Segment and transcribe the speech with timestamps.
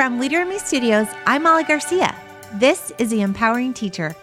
[0.00, 2.16] From Leader in Me Studios, I'm Molly Garcia.
[2.54, 4.16] This is The Empowering Teacher.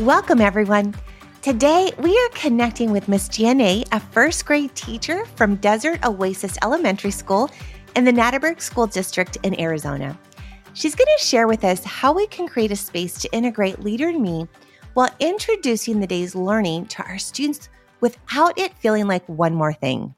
[0.00, 0.94] Welcome, everyone.
[1.40, 7.10] Today, we are connecting with Miss Giona, a first grade teacher from Desert Oasis Elementary
[7.10, 7.50] School
[7.94, 10.18] in the Nadaburg School District in Arizona.
[10.74, 14.10] She's going to share with us how we can create a space to integrate Leader
[14.10, 14.46] in Me
[14.92, 17.70] while introducing the day's learning to our students
[18.02, 20.14] without it feeling like one more thing.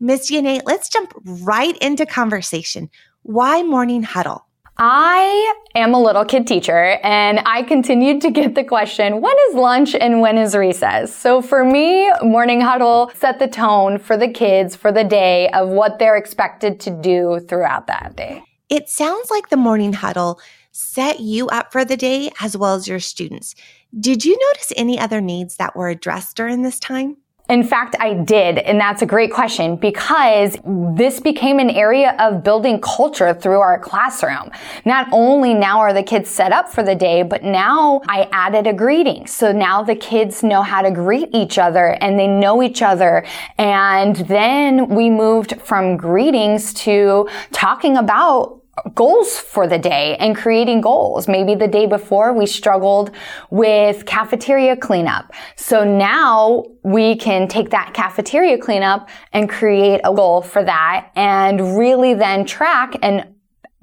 [0.00, 2.90] Miss Giona, let's jump right into conversation.
[3.22, 4.46] Why morning huddle?
[4.78, 9.54] I am a little kid teacher and I continued to get the question, when is
[9.54, 11.16] lunch and when is recess?
[11.16, 15.70] So for me, morning huddle set the tone for the kids for the day of
[15.70, 18.42] what they're expected to do throughout that day.
[18.68, 20.40] It sounds like the morning huddle
[20.72, 23.54] set you up for the day as well as your students.
[23.98, 27.16] Did you notice any other needs that were addressed during this time?
[27.48, 28.58] In fact, I did.
[28.58, 33.78] And that's a great question because this became an area of building culture through our
[33.78, 34.50] classroom.
[34.84, 38.66] Not only now are the kids set up for the day, but now I added
[38.66, 39.26] a greeting.
[39.26, 43.24] So now the kids know how to greet each other and they know each other.
[43.58, 48.60] And then we moved from greetings to talking about
[48.94, 51.28] goals for the day and creating goals.
[51.28, 53.10] Maybe the day before we struggled
[53.50, 55.32] with cafeteria cleanup.
[55.56, 61.78] So now we can take that cafeteria cleanup and create a goal for that and
[61.78, 63.35] really then track and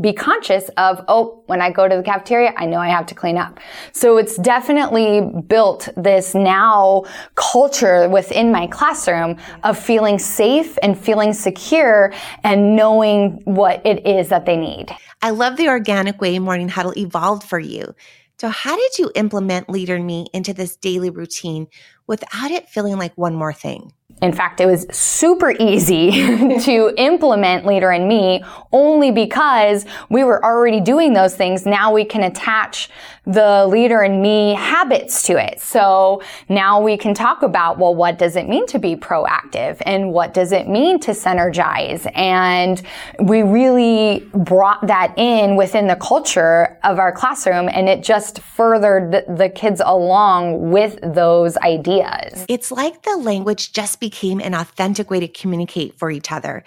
[0.00, 3.14] be conscious of, oh, when I go to the cafeteria, I know I have to
[3.14, 3.58] clean up.
[3.92, 11.32] So it's definitely built this now culture within my classroom of feeling safe and feeling
[11.32, 14.94] secure and knowing what it is that they need.
[15.22, 17.94] I love the organic way morning huddle evolved for you.
[18.38, 21.68] So how did you implement Leader Me into this daily routine
[22.06, 23.92] without it feeling like one more thing?
[24.22, 26.10] In fact, it was super easy
[26.60, 31.66] to implement Leader in Me only because we were already doing those things.
[31.66, 32.88] Now we can attach
[33.26, 35.60] the Leader in Me habits to it.
[35.60, 40.12] So now we can talk about, well, what does it mean to be proactive and
[40.12, 42.10] what does it mean to synergize?
[42.14, 42.80] And
[43.18, 49.24] we really brought that in within the culture of our classroom and it just furthered
[49.36, 52.44] the, kids along with those ideas.
[52.48, 56.62] It's like the language just became an authentic way to communicate for each other.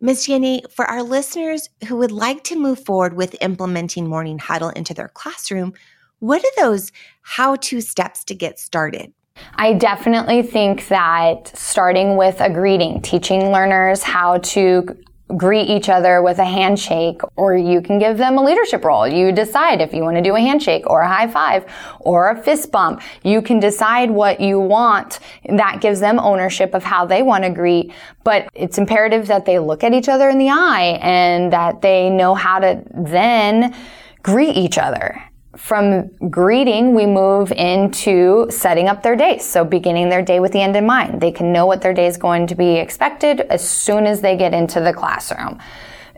[0.00, 0.26] Ms.
[0.26, 4.92] Giona, for our listeners who would like to move forward with implementing Morning Huddle into
[4.92, 5.72] their classroom,
[6.18, 6.90] what are those
[7.22, 9.12] how to steps to get started?
[9.54, 14.96] I definitely think that starting with a greeting, teaching learners how to
[15.36, 19.06] greet each other with a handshake, or you can give them a leadership role.
[19.06, 21.64] You decide if you want to do a handshake or a high five
[22.00, 23.02] or a fist bump.
[23.22, 25.20] You can decide what you want.
[25.48, 27.92] That gives them ownership of how they want to greet.
[28.24, 32.10] But it's imperative that they look at each other in the eye and that they
[32.10, 33.74] know how to then
[34.22, 39.38] greet each other from greeting, we move into setting up their day.
[39.38, 41.20] So beginning their day with the end in mind.
[41.20, 44.36] They can know what their day is going to be expected as soon as they
[44.36, 45.58] get into the classroom.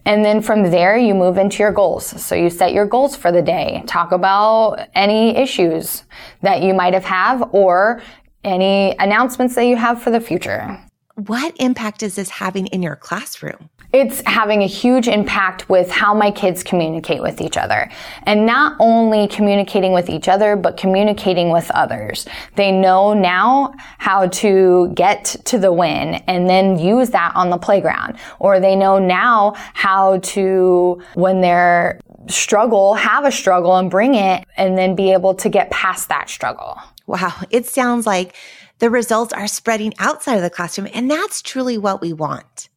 [0.05, 2.05] And then from there, you move into your goals.
[2.23, 3.85] So you set your goals for the day.
[3.87, 6.05] Talk about any issues
[6.43, 8.03] that you might have have or
[8.45, 10.85] any announcements that you have for the future.
[11.15, 13.71] What impact is this having in your classroom?
[13.93, 17.91] it's having a huge impact with how my kids communicate with each other.
[18.23, 22.27] And not only communicating with each other, but communicating with others.
[22.57, 27.59] They know now how to get to the win and then use that on the
[27.59, 28.17] playground.
[28.39, 34.47] Or they know now how to, when they're struggle, have a struggle and bring it
[34.57, 36.79] and then be able to get past that struggle.
[37.13, 37.35] Wow.
[37.51, 38.35] It sounds like
[38.79, 42.71] the results are spreading outside of the classroom and that's truly what we want.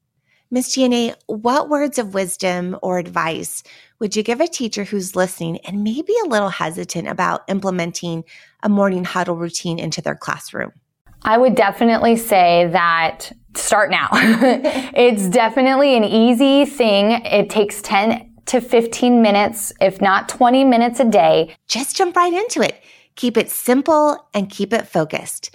[0.51, 3.63] Miss Giona, what words of wisdom or advice
[4.00, 8.25] would you give a teacher who's listening and maybe a little hesitant about implementing
[8.62, 10.73] a morning huddle routine into their classroom?
[11.22, 14.09] I would definitely say that start now.
[14.12, 17.12] it's definitely an easy thing.
[17.12, 21.55] It takes 10 to 15 minutes, if not 20 minutes a day.
[21.70, 22.84] Just jump right into it.
[23.16, 25.52] Keep it simple and keep it focused.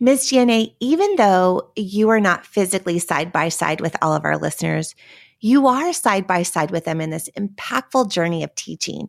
[0.00, 0.30] Ms.
[0.30, 4.94] Giona, even though you are not physically side by side with all of our listeners,
[5.40, 9.08] you are side by side with them in this impactful journey of teaching.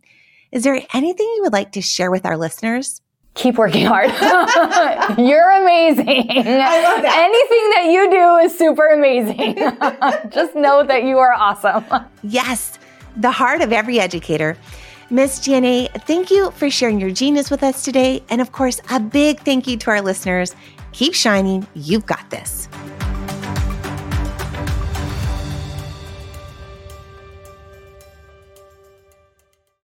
[0.52, 3.00] Is there anything you would like to share with our listeners?
[3.34, 4.08] Keep working hard.
[5.18, 6.30] You're amazing.
[6.30, 7.30] I love that.
[7.30, 9.56] Anything that you do is super amazing.
[10.30, 11.84] Just know that you are awesome.
[12.22, 12.78] Yes,
[13.16, 14.56] the heart of every educator.
[15.08, 18.24] Miss Giona, thank you for sharing your genius with us today.
[18.28, 20.56] And of course, a big thank you to our listeners.
[20.90, 21.64] Keep shining.
[21.74, 22.68] You've got this.